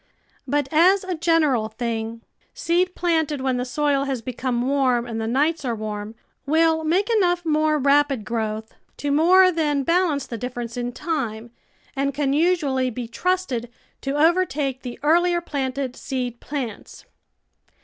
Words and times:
But 0.47 0.67
as 0.73 1.03
a 1.03 1.13
general 1.13 1.67
thing, 1.67 2.21
seed 2.55 2.95
planted 2.95 3.39
when 3.39 3.57
the 3.57 3.65
soil 3.65 4.05
has 4.05 4.23
become 4.23 4.67
warm 4.67 5.05
and 5.05 5.21
the 5.21 5.27
nights 5.27 5.63
are 5.63 5.75
warm, 5.75 6.15
will 6.47 6.83
make 6.83 7.07
enough 7.11 7.45
more 7.45 7.77
rapid 7.77 8.25
growth 8.25 8.73
to 8.97 9.11
more 9.11 9.51
than 9.51 9.53
THE 9.53 9.53
VEGETABLE 9.53 9.63
GARDEN 9.63 9.83
balance 9.83 10.25
the 10.25 10.37
difference 10.39 10.75
in 10.75 10.91
time, 10.91 11.51
and 11.95 12.15
can 12.15 12.33
usually 12.33 12.89
be 12.89 13.07
trusted 13.07 13.69
to 14.01 14.15
overtake 14.17 14.81
the 14.81 14.97
earlier 15.03 15.39
planted 15.39 15.95
seed 15.95 16.39
plants. 16.39 17.05